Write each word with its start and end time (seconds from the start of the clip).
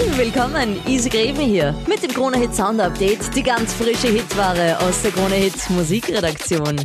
Willkommen, 0.00 0.80
Easy 0.86 1.10
Greven 1.10 1.44
hier 1.44 1.74
mit 1.86 2.02
dem 2.02 2.10
Krone 2.10 2.38
Hit 2.38 2.54
Sound 2.54 2.80
Update, 2.80 3.34
die 3.36 3.42
ganz 3.42 3.74
frische 3.74 4.08
Hitware 4.08 4.78
aus 4.80 5.02
der 5.02 5.10
Krone 5.10 5.34
Hit 5.34 5.68
Musikredaktion. 5.68 6.80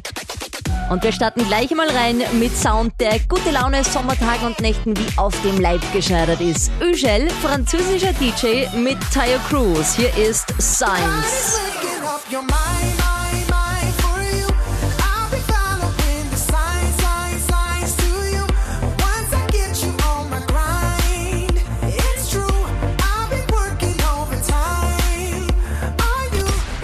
Und 0.89 1.01
wir 1.01 1.13
starten 1.13 1.45
gleich 1.47 1.71
mal 1.71 1.89
rein 1.89 2.21
mit 2.33 2.55
Sound, 2.57 2.93
der 2.99 3.19
gute 3.29 3.51
Laune 3.51 3.85
Sommertagen 3.85 4.47
und 4.47 4.59
Nächten 4.59 4.97
wie 4.97 5.17
auf 5.17 5.33
dem 5.43 5.61
Leib 5.61 5.81
geschneidert 5.93 6.41
ist. 6.41 6.69
Ugel, 6.81 7.29
französischer 7.41 8.11
DJ 8.13 8.67
mit 8.77 8.97
Tayo 9.13 9.39
Cruz. 9.47 9.95
Hier 9.95 10.13
ist 10.17 10.53
Science. 10.59 11.61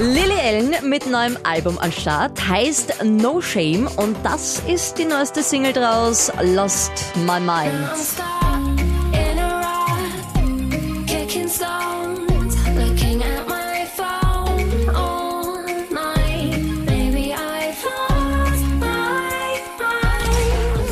Lily 0.01 0.33
Allen 0.33 0.89
mit 0.89 1.05
neuem 1.05 1.37
Album 1.43 1.77
am 1.77 1.91
Start 1.91 2.31
heißt 2.47 3.03
No 3.03 3.39
Shame 3.39 3.87
und 3.97 4.17
das 4.23 4.59
ist 4.67 4.97
die 4.97 5.05
neueste 5.05 5.43
Single 5.43 5.73
draus, 5.73 6.31
Lost 6.41 6.91
My 7.17 7.39
Mind. 7.39 7.87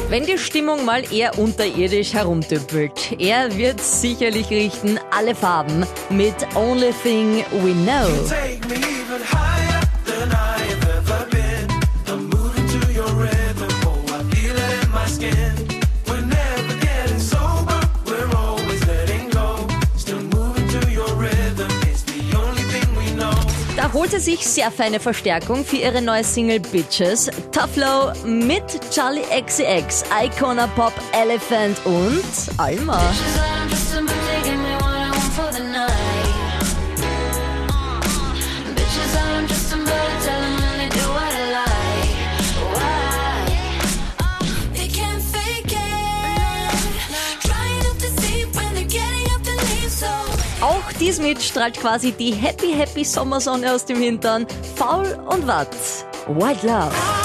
Wenn 0.10 0.26
die 0.26 0.38
Stimmung 0.38 0.86
mal 0.86 1.04
eher 1.12 1.38
unterirdisch 1.40 2.14
herumdüppelt, 2.14 3.16
er 3.20 3.56
wird 3.58 3.82
sicherlich 3.82 4.50
richten 4.52 5.00
alle 5.10 5.34
Farben 5.34 5.86
mit 6.12 6.36
Only 6.56 6.94
Thing 7.04 7.44
We 7.64 7.74
Know. 7.74 8.99
Take 9.30 9.38
me 9.38 9.38
even 9.38 9.38
higher 9.38 9.82
than 10.06 10.32
I 10.32 10.60
have 10.60 10.90
ever 10.90 11.26
been. 11.30 11.70
I'm 12.08 12.30
moving 12.30 12.68
to 12.68 12.94
your 12.94 13.12
rhythm. 13.16 13.70
Oh, 13.86 14.04
I 14.08 14.24
feel 14.34 14.56
it 14.56 14.84
in 14.84 14.92
my 14.92 15.06
skin. 15.06 15.54
We're 16.08 16.22
never 16.22 16.76
getting 16.80 17.20
sober. 17.20 17.80
We're 18.06 18.36
always 18.36 18.86
letting 18.88 19.30
go. 19.30 19.68
Still 19.98 20.22
moving 20.22 20.68
to 20.70 20.92
your 20.92 21.14
rhythm. 21.16 21.70
It's 21.84 22.04
the 22.04 22.38
only 22.38 22.64
thing 22.64 22.96
we 22.96 23.12
know. 23.16 23.34
Da 23.76 23.92
holt 23.94 24.12
sie 24.12 24.20
sich 24.20 24.46
sehr 24.46 24.72
feine 24.72 25.00
Verstärkung 25.00 25.64
für 25.64 25.78
ihre 25.78 26.02
neue 26.02 26.24
Single 26.24 26.60
Bitches. 26.60 27.30
Tough 27.52 27.76
Low 27.76 28.14
mit 28.26 28.64
Charlie 28.92 29.24
XCX, 29.24 30.04
Icona 30.24 30.68
Pop, 30.68 30.94
Elephant 31.14 31.78
und 31.86 32.24
Alma. 32.58 33.00
Auch 50.90 50.94
dies 50.94 51.20
mit 51.20 51.42
strahlt 51.42 51.78
quasi 51.78 52.12
die 52.12 52.34
Happy 52.34 52.74
Happy 52.74 53.06
Sommersonne 53.06 53.74
aus 53.74 53.86
dem 53.86 54.02
Hintern. 54.02 54.48
Faul 54.76 55.06
und 55.30 55.46
Watt. 55.46 55.70
White 56.28 56.66
Love. 56.66 57.19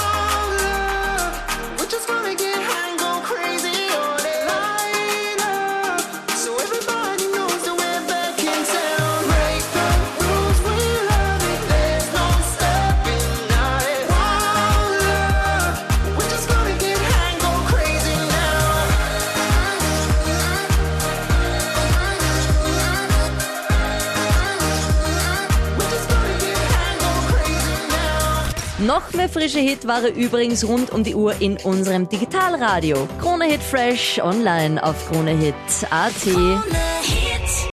Noch 28.78 29.12
mehr 29.12 29.28
frische 29.28 29.60
Hitware 29.60 30.08
übrigens 30.08 30.66
rund 30.66 30.90
um 30.90 31.04
die 31.04 31.14
Uhr 31.14 31.40
in 31.40 31.56
unserem 31.58 32.08
Digitalradio. 32.08 33.08
Krone 33.20 33.44
Hit 33.44 33.62
Fresh 33.62 34.18
online 34.20 34.82
auf 34.82 35.08
kronehit.at. 35.08 36.12
Krone. 36.22 37.23